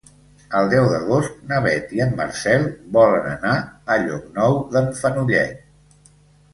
El 0.59 0.69
deu 0.69 0.87
d'agost 0.93 1.35
na 1.51 1.59
Beth 1.65 1.93
i 1.99 2.01
en 2.07 2.17
Marcel 2.21 2.67
volen 2.99 3.31
anar 3.35 3.55
a 3.61 4.01
Llocnou 4.09 4.61
d'en 4.77 4.93
Fenollet. 5.05 5.67